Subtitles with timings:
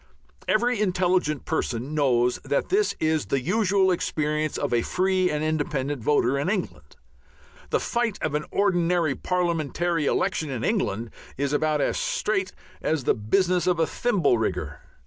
[0.47, 6.01] Every intelligent person knows that this is the usual experience of a free and independent
[6.01, 6.95] voter in England.
[7.69, 12.51] The "fight" of an ordinary Parliamentary election in England is about as "straight"
[12.81, 14.79] as the business of a thimble rigger.